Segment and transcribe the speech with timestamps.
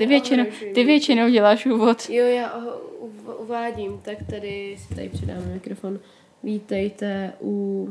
[0.00, 0.44] ty většinou,
[0.74, 2.10] ty většinou děláš úvod.
[2.10, 2.70] Jo, já ho
[3.00, 6.00] uv- uvádím, tak tady si tady přidáme mikrofon.
[6.42, 7.88] Vítejte u...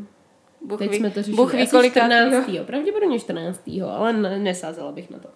[0.62, 2.42] Bůh Teď ví- jsme to řešili Bůh ví, asi kolikátýho.
[2.44, 2.66] 14.
[2.68, 3.62] Pravděpodobně 14.
[3.90, 5.30] ale ne- nesázela bych na to.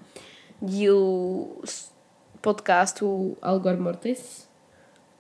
[0.62, 1.92] Dílu z
[2.42, 4.48] podcastu Algor Mortis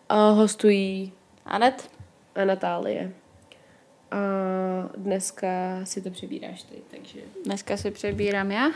[0.10, 1.12] a hostují
[1.46, 1.90] Anet?
[2.36, 3.12] a Natálie.
[4.12, 4.18] A
[4.98, 7.20] dneska si to přebíráš ty, takže...
[7.46, 8.72] Dneska si přebírám já.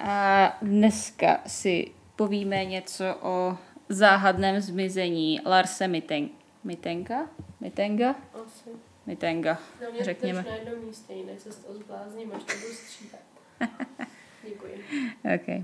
[0.00, 3.58] A dneska si povíme něco o
[3.88, 6.28] záhadném zmizení Larse Miten-
[6.64, 7.26] Mitenka?
[7.60, 8.14] Mitenga?
[8.34, 8.70] Asi.
[9.06, 10.42] Mitenga, No, řekněme.
[10.48, 13.20] na jednom místě, jinak se z toho zblázním, až to budu stříhat.
[14.48, 14.84] Děkuji.
[15.34, 15.58] Okay.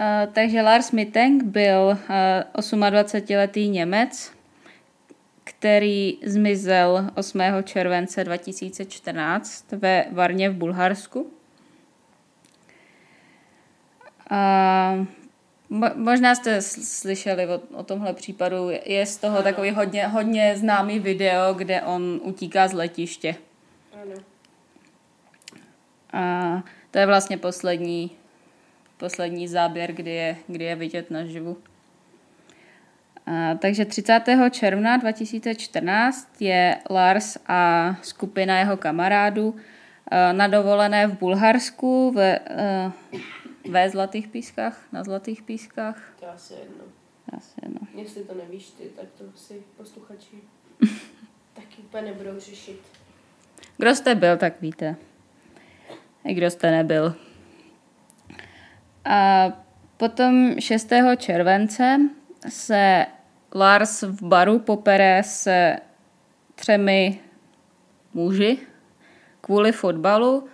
[0.00, 1.98] Uh, takže Lars Mittenk byl
[2.56, 4.32] uh, 28-letý Němec,
[5.44, 7.40] který zmizel 8.
[7.64, 11.30] července 2014 ve Varně v Bulharsku.
[15.70, 18.70] Mo- možná jste slyšeli o, o tomhle případu.
[18.84, 23.34] Je z toho takový hodně, hodně známý video, kde on utíká z letiště.
[24.02, 24.14] Ano.
[26.12, 28.10] A to je vlastně poslední,
[28.96, 31.56] poslední záběr, kdy je, kdy je vidět naživu.
[33.26, 34.22] A, takže 30.
[34.50, 39.56] června 2014 je Lars a skupina jeho kamarádů
[40.08, 42.92] a, na dovolené v Bulharsku ve, a,
[43.70, 46.14] ve Zlatých pískách, na Zlatých pískách.
[46.20, 46.84] To asi jedno.
[47.36, 47.80] Asi jedno.
[47.94, 50.36] Jestli to nevíš ty, tak to si posluchači
[51.54, 52.80] taky úplně nebudou řešit.
[53.76, 54.96] Kdo jste byl, tak víte.
[56.24, 57.14] I kdo jste nebyl.
[59.04, 59.46] A
[59.96, 60.88] potom 6.
[61.16, 62.00] července
[62.48, 63.06] se
[63.54, 65.76] Lars v baru popere se
[66.54, 67.20] třemi
[68.14, 68.58] muži
[69.40, 70.48] kvůli fotbalu,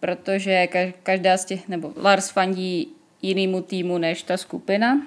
[0.00, 2.88] protože ka- každá z těch, nebo Lars fandí
[3.22, 5.06] jinému týmu než ta skupina.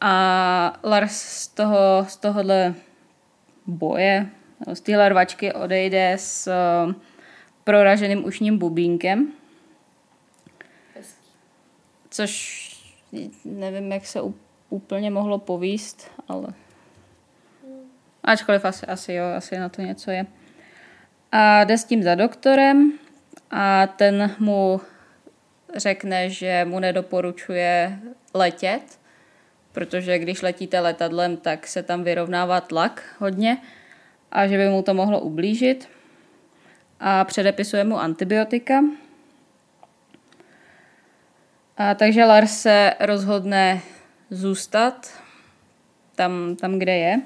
[0.00, 2.74] A Lars z toho, z tohohle
[3.66, 4.26] boje,
[4.72, 6.94] z téhle rvačky odejde s eh,
[7.64, 9.32] proraženým ušním bubínkem,
[12.10, 12.68] což
[13.44, 14.20] nevím, jak se
[14.70, 16.48] úplně mohlo povíst, ale
[18.22, 20.26] ačkoliv asi, asi jo, asi na to něco je.
[21.32, 22.92] A jde s tím za doktorem
[23.50, 24.80] a ten mu
[25.76, 27.98] řekne, že mu nedoporučuje
[28.34, 28.98] letět,
[29.72, 33.58] protože když letíte letadlem, tak se tam vyrovnává tlak hodně
[34.32, 35.88] a že by mu to mohlo ublížit.
[37.00, 38.80] A předepisuje mu antibiotika.
[41.76, 43.80] A takže Lars se rozhodne
[44.30, 45.22] zůstat
[46.14, 47.20] tam, tam, kde je.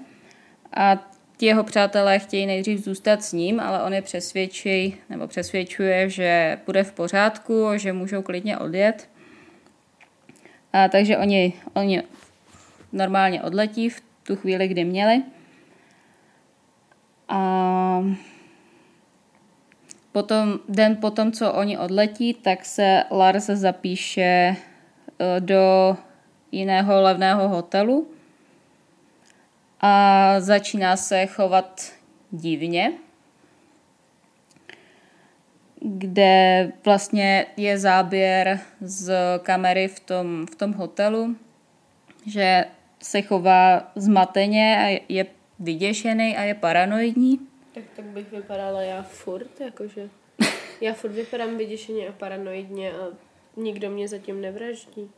[0.76, 1.11] A
[1.42, 6.58] ti jeho přátelé chtějí nejdřív zůstat s ním, ale on je přesvědčí, nebo přesvědčuje, že
[6.66, 9.08] bude v pořádku, že můžou klidně odjet.
[10.72, 12.02] A takže oni, oni
[12.92, 15.22] normálně odletí v tu chvíli, kdy měli.
[17.28, 18.04] A
[20.12, 25.96] potom, den potom, co oni odletí, tak se Lars zapíše eh, do
[26.52, 28.11] jiného levného hotelu
[29.82, 31.92] a začíná se chovat
[32.30, 32.92] divně,
[35.80, 41.36] kde vlastně je záběr z kamery v tom, v tom hotelu,
[42.26, 42.64] že
[43.02, 45.26] se chová zmateně a je-
[45.58, 47.38] vyděšený a je paranoidní.
[47.74, 50.08] Tak tak bych vypadala já furt, jakože.
[50.80, 53.06] Já furt vypadám vyděšeně a paranoidně a
[53.56, 55.10] nikdo mě zatím nevraždí.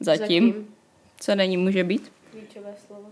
[0.00, 0.74] Zatím,
[1.20, 2.12] co není může být.
[2.30, 3.08] Klíčové slovo.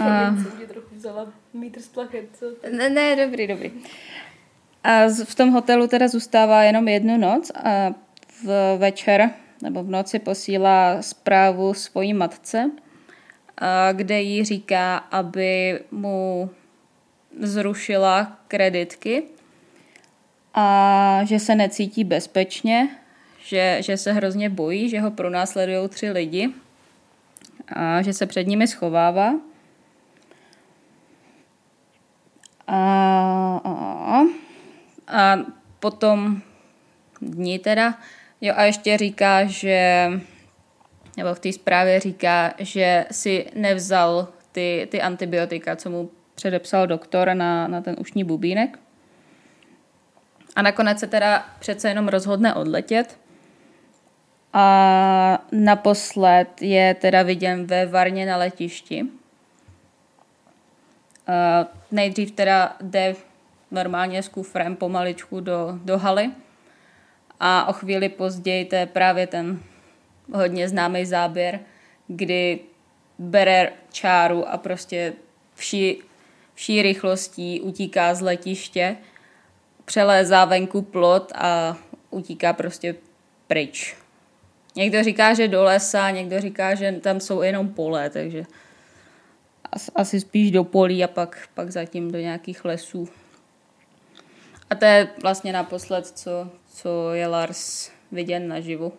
[0.00, 0.34] A-
[0.68, 2.42] trochu vzala mítr z plachet?
[2.72, 3.72] Ne, ne, dobrý, dobrý.
[4.84, 7.94] A v tom hotelu teda zůstává jenom jednu noc a
[8.44, 9.30] v večer
[9.62, 12.70] nebo v noci posílá zprávu svojí matce,
[13.92, 16.50] kde jí říká, aby mu
[17.40, 19.22] zrušila kreditky
[20.54, 22.88] a že se necítí bezpečně,
[23.38, 26.52] že, že se hrozně bojí, že ho pronásledují tři lidi
[27.72, 29.34] a že se před nimi schovává.
[32.66, 32.80] A,
[33.64, 34.22] a,
[35.08, 35.36] a
[35.80, 36.42] potom
[37.20, 37.94] dní teda.
[38.40, 40.10] Jo a ještě říká, že
[41.16, 47.34] nebo v té zprávě říká, že si nevzal ty, ty antibiotika, co mu předepsal doktor
[47.34, 48.78] na, na ten ušní bubínek.
[50.56, 53.18] A nakonec se teda přece jenom rozhodne odletět.
[54.52, 59.04] A naposled je teda viděn ve Varně na letišti.
[61.26, 63.16] A nejdřív teda jde
[63.70, 66.30] normálně s kufrem pomaličku do, do haly
[67.40, 69.60] a o chvíli později to je právě ten
[70.34, 71.60] hodně známý záběr,
[72.06, 72.60] kdy
[73.18, 75.12] bere čáru a prostě
[75.54, 76.02] vší,
[76.54, 78.96] vší rychlostí utíká z letiště,
[79.84, 81.76] přelézá venku plot a
[82.10, 82.94] utíká prostě
[83.46, 83.96] pryč.
[84.78, 88.44] Někdo říká, že do lesa, někdo říká, že tam jsou jenom pole, takže
[89.94, 93.08] asi spíš do polí a pak, pak zatím do nějakých lesů.
[94.70, 98.92] A to je vlastně naposled, co, co je Lars viděn naživu.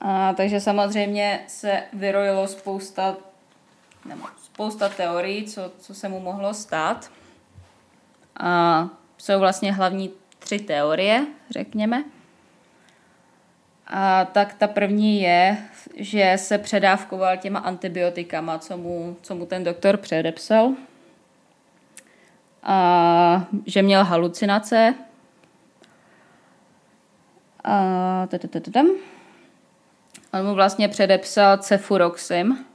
[0.00, 3.16] A, takže samozřejmě se vyrojilo spousta,
[4.04, 7.10] nebo spousta teorií, co, co se mu mohlo stát.
[8.36, 8.88] A
[9.18, 12.04] jsou vlastně hlavní tři teorie, řekněme.
[13.86, 15.56] A tak ta první je,
[15.96, 20.72] že se předávkoval těma antibiotikama, co mu, co mu ten doktor předepsal.
[22.62, 24.94] A že měl halucinace.
[27.64, 28.26] A
[30.32, 32.66] On mu vlastně předepsal cefuroxim.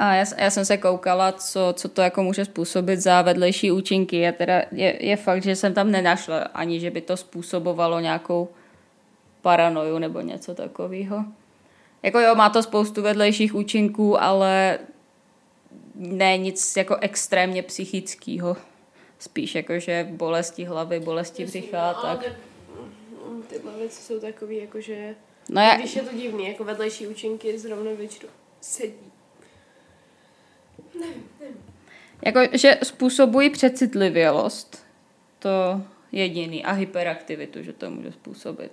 [0.00, 4.28] A já, já jsem se koukala, co, co to jako může způsobit za vedlejší účinky.
[4.28, 8.48] A teda je, je fakt, že jsem tam nenašla ani, že by to způsobovalo nějakou
[9.42, 11.24] paranoju nebo něco takového.
[12.02, 14.78] Jako jo, má to spoustu vedlejších účinků, ale
[15.94, 18.56] ne nic jako extrémně psychického.
[19.18, 22.32] Spíš jako, že bolesti hlavy, bolesti břicha, no, tak.
[23.48, 25.14] Tyhle věci jsou takové, jako že
[25.50, 25.76] No já...
[25.78, 28.28] Když je to divný, jako vedlejší účinky zrovna většinou
[28.60, 29.09] sedí.
[31.00, 31.56] Nevím, nevím.
[32.24, 34.86] Jako, že způsobují přecitlivělost,
[35.38, 35.82] to
[36.12, 38.72] jediný, a hyperaktivitu, že to může způsobit.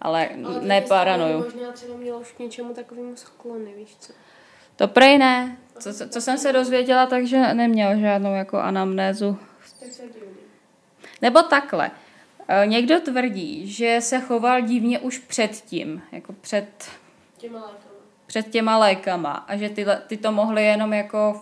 [0.00, 1.44] Ale, Ale ne paranoju.
[1.44, 4.12] Možná třeba mělo už k něčemu takovému sklony, víš co?
[4.76, 5.56] To prej ne.
[5.78, 9.38] Co, co, co jsem se dozvěděla, takže neměl žádnou jako anamnézu.
[11.22, 11.90] Nebo takhle.
[12.48, 16.84] Eh, někdo tvrdí, že se choval divně už předtím, jako před
[17.36, 17.94] těma lékama.
[18.26, 21.40] Před těma lékama a že ty, ty to mohly jenom jako...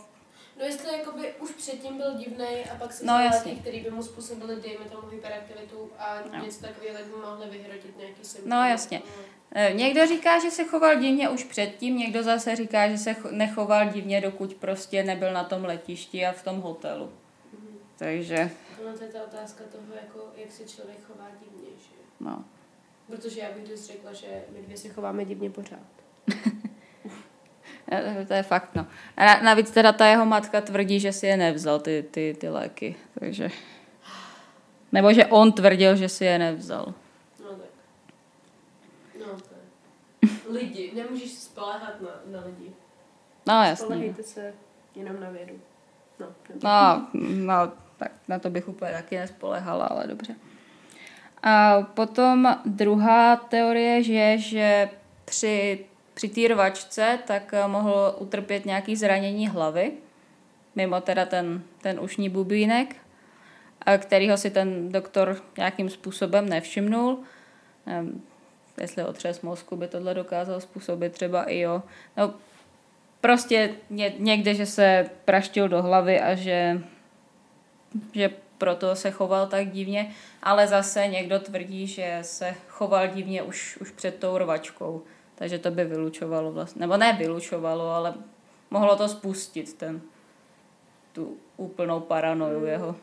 [0.63, 4.03] No jestli jakoby už předtím byl divný a pak se no, léky, který by mu
[4.03, 6.45] způsobili, dejme tomu hyperaktivitu a no.
[6.45, 8.51] něco takového, tak by mohli vyhrotit nějaký symptom.
[8.51, 9.03] No jasně.
[9.07, 9.63] No.
[9.73, 14.21] Někdo říká, že se choval divně už předtím, někdo zase říká, že se nechoval divně,
[14.21, 17.13] dokud prostě nebyl na tom letišti a v tom hotelu.
[17.53, 17.79] Mhm.
[17.97, 18.51] Takže...
[18.85, 21.97] Ono to je ta otázka toho, jako, jak se člověk chová divně, že?
[22.21, 22.45] No.
[23.07, 25.87] Protože já bych dost řekla, že my dvě se chováme divně pořád.
[28.29, 28.87] to je fakt, no.
[29.17, 32.97] A navíc teda ta jeho matka tvrdí, že si je nevzal, ty, ty, ty léky,
[33.21, 33.49] takže...
[34.93, 36.95] Nebo že on tvrdil, že si je nevzal.
[37.41, 37.73] No tak.
[39.19, 40.59] No to je.
[40.61, 42.73] Lidi, nemůžeš spolehat na, na lidi.
[43.47, 43.85] No jasně.
[43.85, 44.53] Spolehejte se
[44.95, 45.61] jenom na vědu.
[46.21, 46.27] No,
[46.63, 50.35] no, no, tak na to bych úplně taky nespolehala, ale dobře.
[51.43, 54.91] A potom druhá teorie je, že
[55.25, 55.87] při,
[56.23, 59.93] při té rvačce tak mohl utrpět nějaký zranění hlavy,
[60.75, 62.97] mimo teda ten, ten ušní bubínek,
[63.99, 67.19] kterýho si ten doktor nějakým způsobem nevšimnul.
[67.87, 68.23] Nevím,
[68.81, 71.83] jestli otřes mozku by tohle dokázal způsobit třeba i jo.
[72.17, 72.35] No,
[73.21, 76.83] prostě ně, někde, že se praštil do hlavy a že
[78.13, 83.77] že proto se choval tak divně, ale zase někdo tvrdí, že se choval divně už,
[83.81, 85.03] už před tou rvačkou.
[85.43, 88.15] Takže to by vylučovalo vlastně, nebo ne vylučovalo, ale
[88.71, 90.01] mohlo to spustit ten,
[91.13, 92.97] tu úplnou paranoju jeho.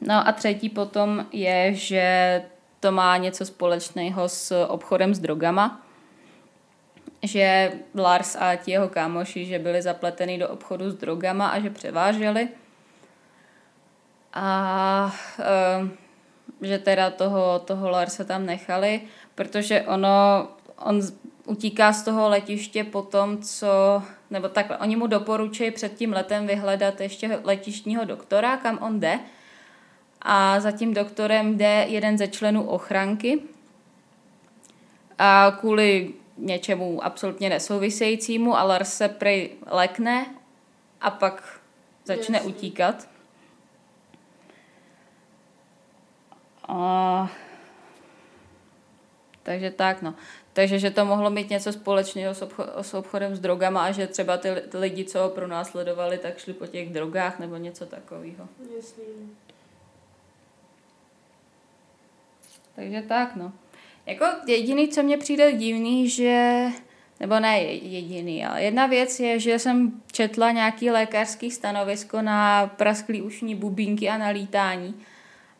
[0.00, 2.42] No a třetí potom je, že
[2.80, 5.82] to má něco společného s obchodem s drogama,
[7.22, 11.70] že Lars a ti jeho kámoši, že byli zapleteni do obchodu s drogama a že
[11.70, 12.48] převáželi.
[14.34, 16.07] A e,
[16.62, 19.00] že teda toho, toho Larsa tam nechali,
[19.34, 20.48] protože ono,
[20.78, 21.00] on
[21.44, 26.46] utíká z toho letiště po tom, co, nebo takhle, oni mu doporučují před tím letem
[26.46, 29.18] vyhledat ještě letištního doktora, kam on jde.
[30.22, 33.40] A za tím doktorem jde jeden ze členů ochranky.
[35.18, 40.26] A kvůli něčemu absolutně nesouvisejícímu a Lars se prej lekne
[41.00, 41.60] a pak
[42.04, 42.50] začne Jasně.
[42.50, 43.08] utíkat.
[46.68, 47.30] A...
[49.42, 50.14] Takže tak, no.
[50.52, 54.06] Takže, že to mohlo mít něco společného s, obcho- s obchodem s drogama a že
[54.06, 58.48] třeba ty, ty lidi, co ho pronásledovali, tak šli po těch drogách nebo něco takového.
[58.76, 59.04] Jasně.
[62.76, 63.52] Takže tak, no.
[64.06, 66.64] Jako jediný, co mě přijde divný, že
[67.20, 73.22] nebo ne jediný, ale jedna věc je, že jsem četla nějaký lékařský stanovisko na prasklý
[73.22, 74.94] ušní bubínky a na lítání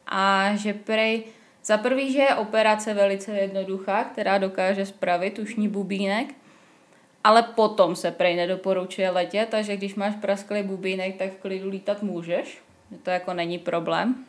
[0.08, 1.24] a že prej
[1.64, 6.34] za prvý, že je operace velice jednoduchá, která dokáže spravit ušní bubínek,
[7.24, 12.02] ale potom se prej nedoporučuje letět, takže když máš prasklý bubínek, tak v klidu lítat
[12.02, 12.58] můžeš.
[13.02, 14.24] To jako není problém.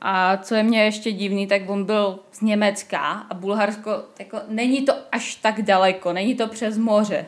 [0.00, 4.84] A co je mě ještě divný, tak on byl z Německa a Bulharsko, jako, není
[4.84, 7.26] to až tak daleko, není to přes moře.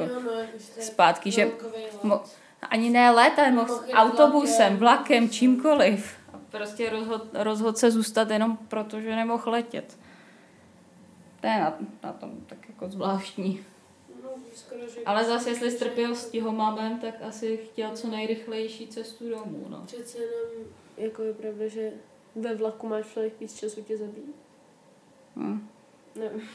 [0.00, 0.30] Jo, no,
[0.80, 1.48] Zpátky, že
[2.02, 2.20] mo,
[2.62, 5.30] ani ne letem, mohl autobusem, vlakem.
[5.30, 6.16] čímkoliv.
[6.32, 9.98] A prostě rozhod, rozhod se zůstat jenom proto, že nemohl letět.
[11.40, 13.64] To je na, na tom tak jako zvláštní.
[14.22, 19.66] No, skoro, Ale zase, jestli strpěl s tihomamem, tak asi chtěl co nejrychlejší cestu domů,
[19.68, 19.82] no.
[19.86, 21.92] Přece jenom, jako je pravda, že
[22.34, 24.36] ve vlaku máš člověk víc času tě zabít.
[25.36, 25.68] Hm.
[26.14, 26.48] Nevím.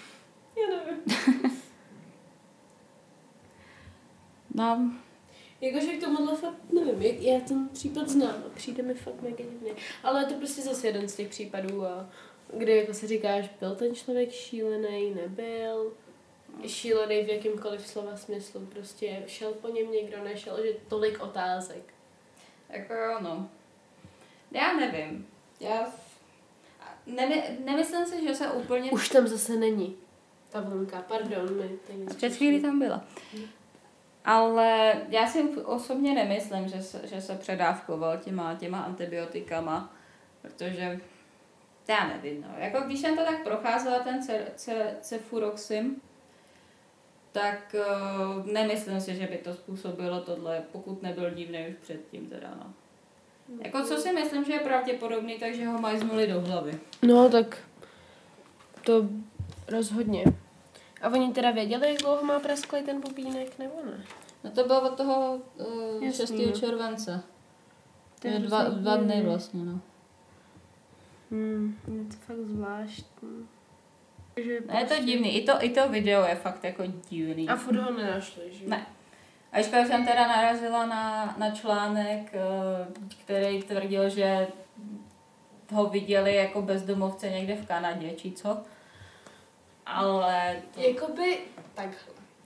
[0.57, 1.01] Já nevím.
[4.55, 4.91] No,
[5.63, 9.37] Jakože k tomuhle fakt nevím, jak, já ten případ znám a přijde mi fakt mega
[9.37, 9.71] divně.
[10.03, 12.09] Ale je to prostě zase jeden z těch případů, a
[12.53, 15.93] kdy jako se říkáš, byl ten člověk šílený, nebyl,
[16.67, 21.93] šílený v jakýmkoliv slova smyslu, prostě šel po něm někdo, nešel, že tolik otázek.
[22.69, 23.49] jako jo, no.
[24.51, 25.27] Já nevím.
[25.59, 25.93] Já
[27.05, 28.91] nemy, nemyslím si, že se úplně...
[28.91, 29.95] Už tam zase není
[30.49, 33.03] ta vlnka, pardon, mi tady Před chvílí tam byla.
[34.25, 39.93] Ale já si osobně nemyslím, že se, že se předávkoval těma, těma antibiotikama,
[40.41, 40.99] protože
[41.87, 42.47] já nevím, no.
[42.57, 46.01] Jako když jsem to tak procházela, ten ce, ce, cefuroxim,
[47.31, 52.49] tak uh, nemyslím si, že by to způsobilo tohle, pokud nebyl divný už předtím teda,
[52.59, 52.73] no.
[53.61, 56.79] Jako co si myslím, že je pravděpodobný, takže ho majznuli do hlavy.
[57.01, 57.57] No, tak
[58.83, 59.07] to
[59.67, 60.23] rozhodně.
[61.03, 64.05] A oni teda věděli, jak dlouho má prasklý ten bubínek, nebo ne?
[64.43, 66.31] No to bylo od toho uh, Jasný, 6.
[66.31, 66.51] no.
[66.59, 67.23] července.
[68.19, 69.79] To je dva, dva dny vlastně, no.
[71.31, 73.47] Hmm, je to fakt zvláštní.
[74.37, 77.49] Že No, je to divný, i to, i to video je fakt jako divný.
[77.49, 78.67] A furt ho nenašli, že?
[78.67, 78.85] Ne.
[79.51, 82.87] Ačkoliv jsem teda narazila na, na článek, eh,
[83.23, 84.47] který tvrdil, že
[85.71, 88.57] ho viděli jako bezdomovce někde v Kanadě, či co.
[89.85, 91.37] Ale to, Jakoby
[91.73, 91.89] tak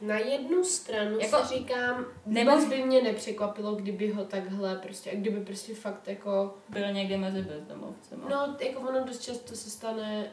[0.02, 5.12] na jednu stranu Jako- si říkám, Nebo- vůbec by mě nepřekvapilo, kdyby ho takhle prostě,
[5.12, 8.22] a kdyby prostě fakt jako, byl někde mezi bezdomovcemi.
[8.30, 10.32] no jako ono dost často se stane,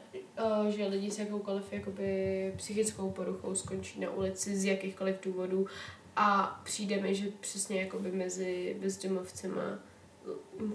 [0.63, 5.67] uh, že lidi s jakoukoliv jakoby psychickou poruchou skončí na ulici z jakýchkoliv důvodů
[6.17, 9.79] a přijde mi, že přesně jakoby mezi bezdomovcema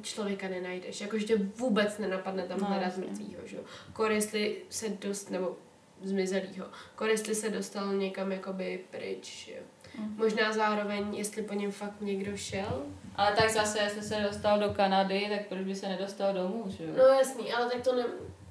[0.02, 1.02] člověka nenajdeš.
[1.02, 3.64] Jakože tě vůbec nenapadne tam No, hledat mrtvýho, že jo.
[4.10, 5.58] Jestli se dost, nebo
[6.04, 6.66] zmizelýho.
[6.96, 9.64] Kor jestli se dostal někam jakoby pryč, jo.
[9.98, 10.16] Mhm.
[10.18, 12.86] Možná zároveň, jestli po něm fakt někdo šel.
[13.16, 16.84] Ale tak zase, jestli se dostal do Kanady, tak proč by se nedostal domů, že
[16.84, 16.90] jo?
[16.98, 18.06] No jasný, ale tak to ne...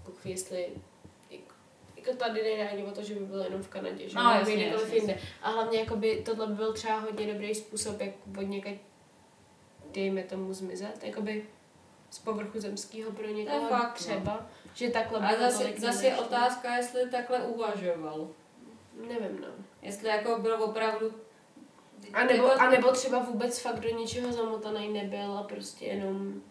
[0.05, 0.69] Bůh ví, jestli...
[1.31, 1.55] Jako,
[1.97, 4.31] jako tady nejde ani o to, že by byl jenom v Kanadě, že No, no,
[4.31, 5.19] jasně, jasně, jasně, jinde.
[5.43, 8.75] A hlavně jakoby tohle by byl třeba hodně dobrý způsob, jak od někať,
[9.93, 11.05] dejme tomu, zmizet.
[11.05, 11.45] Jakoby
[12.11, 14.38] z povrchu zemského pro někoho fakt, no.
[14.79, 18.29] Že takhle to zase, tolik zase je otázka, jestli takhle uvažoval.
[19.09, 19.49] Nevím, no.
[19.83, 21.15] Jestli jako byl opravdu...
[22.15, 26.43] A nebo, jako- a nebo třeba vůbec fakt do ničeho zamotaný nebyl a prostě jenom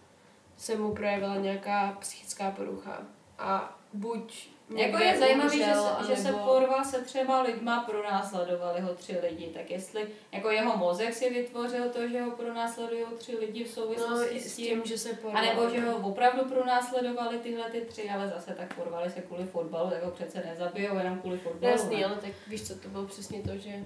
[0.57, 3.01] se mu projevila nějaká psychická porucha.
[3.39, 8.81] A buď Jako je zajímavý, že se, že se anebo- porval se třema lidma, pronásledovali
[8.81, 13.37] ho tři lidi, tak jestli jako jeho mozek si vytvořil to, že ho pronásledují tři
[13.37, 15.43] lidi v No, souvislosti s s tím, tím, že se porval.
[15.43, 19.43] a nebo že ho opravdu pronásledovali tyhle ty tři, ale zase tak porvali se kvůli
[19.45, 21.71] fotbalu, tak ho přece nezabijou jenom kvůli fotbalu.
[21.73, 22.05] Jasný, ne?
[22.05, 23.85] ale tak víš co, to bylo přesně to, že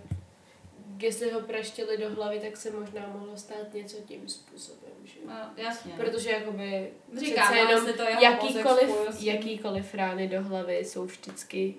[1.00, 5.20] jestli ho praštili do hlavy, tak se možná mohlo stát něco tím způsobem, že?
[5.27, 5.93] No, jasně.
[5.98, 8.89] Protože jakoby Říkám, přece no, jenom jestli to jeho jakýkoliv,
[9.20, 11.75] jakýkoliv rány do hlavy jsou vždycky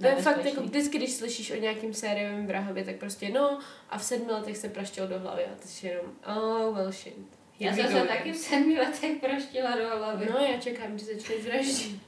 [0.00, 3.58] to je fakt jako vždycky, když slyšíš o nějakým sériovém vrahově, tak prostě no
[3.90, 7.14] a v sedmi letech se praštil do hlavy a ty si jenom oh well shit.
[7.60, 10.28] Já jsem se taky v sedmi letech praštila do hlavy.
[10.30, 12.00] No já čekám, že začneš vraždit.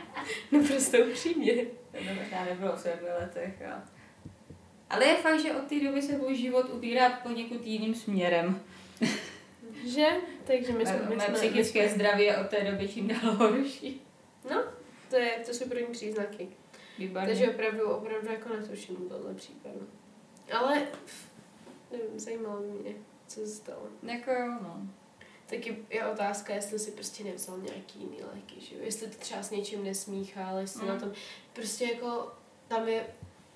[0.52, 1.52] no prostě upřímně.
[1.92, 3.62] To možná nebylo v sedmi letech.
[3.62, 3.84] A...
[4.90, 8.60] Ale je fakt, že od té doby se můj život ubírá poněkud jiným směrem.
[9.86, 10.08] Že?
[10.44, 14.02] Takže my jsme, my jsme, psychické jsme, zdraví je od té doby čím dál horší.
[14.50, 14.62] No,
[15.10, 16.48] to, je, to jsou první příznaky.
[16.98, 17.26] Výborně.
[17.28, 19.72] Takže opravdu, opravdu jako netuším tohle případ.
[20.52, 20.82] Ale
[21.92, 22.94] nevím, zajímalo mě,
[23.26, 23.82] co se stalo.
[24.02, 24.82] Jako jo, no.
[25.46, 28.80] Taky je otázka, jestli si prostě nevzal nějaký jiný léky, že jo?
[28.84, 30.88] Jestli to třeba s něčím nesmíchal, jestli Mm.
[30.88, 31.12] na tom...
[31.52, 32.32] Prostě jako
[32.68, 33.06] tam je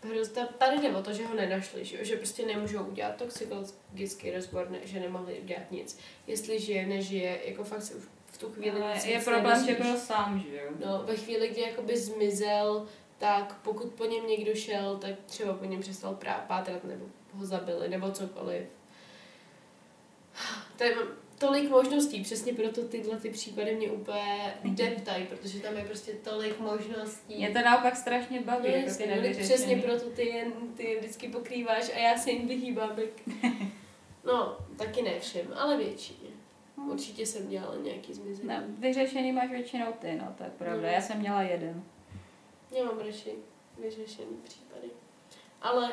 [0.04, 4.70] hrozně, tady jde o to, že ho nenašli, že, že prostě nemůžou udělat toxikologický rozbor,
[4.70, 5.98] ne, že nemohli udělat nic.
[6.26, 10.40] Jestli žije, nežije, jako fakt už v tu chvíli Ale je problém, že byl sám,
[10.40, 10.70] že jo?
[10.86, 12.86] No, ve chvíli, kdy jakoby zmizel,
[13.18, 17.46] tak pokud po něm někdo šel, tak třeba po něm přestal prá- pátrat nebo ho
[17.46, 18.62] zabili, nebo cokoliv.
[20.76, 20.96] To je
[21.46, 26.60] tolik možností, přesně proto tyhle ty případy mě úplně deptají, protože tam je prostě tolik
[26.60, 27.36] možností.
[27.36, 29.48] Mě to naopak strašně baví, No, jako ty no, nevyřešený.
[29.48, 30.46] přesně proto ty je,
[30.76, 32.98] ty je vždycky pokrýváš a já se jim vyhýbám.
[32.98, 33.52] Jak...
[34.26, 36.28] No, taky ne všem, ale většině.
[36.90, 38.48] Určitě jsem dělala nějaký zmizení.
[38.48, 40.82] No, vyřešený máš většinou ty, no, to je pravda.
[40.82, 40.88] No.
[40.88, 41.84] Já jsem měla jeden.
[42.78, 43.30] Já mám radši
[43.78, 44.88] vyřešený případy.
[45.62, 45.92] Ale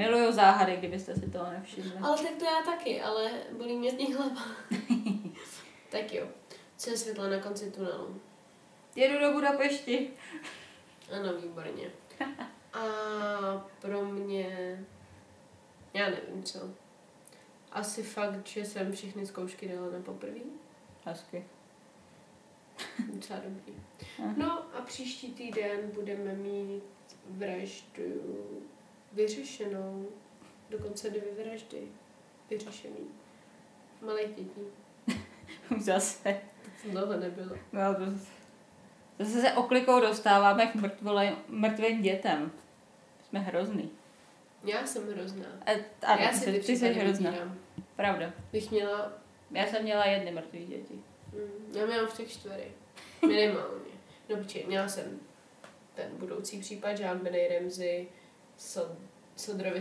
[0.00, 1.92] Miluju záhady, kdybyste si toho nevšimli.
[2.02, 4.42] Ale tak to já taky, ale bolí mě z nich hlava.
[5.90, 6.28] tak jo,
[6.76, 8.20] co je světlo na konci tunelu?
[8.96, 10.10] Jedu do Budapešti.
[11.12, 11.90] Ano, výborně.
[12.72, 12.82] A
[13.80, 14.78] pro mě,
[15.94, 16.58] já nevím co.
[17.72, 20.40] Asi fakt, že jsem všechny zkoušky dala na poprvé.
[21.04, 21.44] Hezky.
[23.12, 23.74] Docela dobrý.
[24.36, 26.82] No a příští týden budeme mít
[27.28, 28.22] vraždu
[29.12, 30.08] vyřešenou.
[30.70, 31.78] Dokonce dvě vraždy
[32.50, 33.08] vyřešený.
[34.02, 34.60] Malých dětí.
[35.80, 36.40] Zase.
[36.82, 37.56] To dlouho nebylo.
[37.72, 38.04] No, to
[39.24, 42.52] zase se oklikou dostáváme k mrtvole, mrtvým dětem.
[43.28, 43.90] Jsme hrozný.
[44.64, 45.46] Já jsem hrozná.
[45.66, 47.30] E, ano, já si ty, ty ty jsi hrozná.
[47.30, 47.58] vybírám.
[47.96, 48.32] Pravda.
[48.52, 49.12] Bych měla,
[49.50, 50.94] Já jsem měla jedny mrtvý děti.
[51.32, 52.72] mm, já měla v těch čtvery.
[53.22, 53.90] Minimálně.
[54.28, 55.20] No počkej, měla jsem
[55.94, 58.08] ten budoucí případ, Jean Benet Ramsey,
[58.60, 58.92] Sod,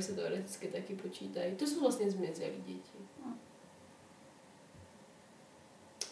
[0.01, 1.55] se teoreticky taky počítají.
[1.55, 2.97] To jsou vlastně zmizelí děti.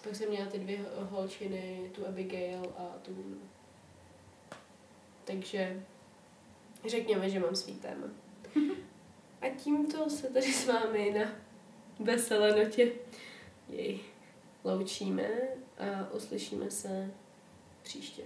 [0.03, 3.41] Pak jsem měla ty dvě ho- holčiny, tu Abigail a tu.
[5.23, 5.84] Takže
[6.86, 8.08] řekněme, že mám svý téma.
[9.41, 11.32] A tímto se tady s vámi na
[11.99, 12.91] veselé notě
[13.69, 13.99] jej
[14.63, 15.30] loučíme
[15.77, 17.12] a uslyšíme se
[17.84, 18.23] příště.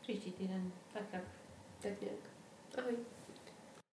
[0.00, 0.72] Příští týden.
[0.92, 1.22] Tak tak.
[1.80, 2.18] Tak nějak.
[2.78, 2.96] Ahoj.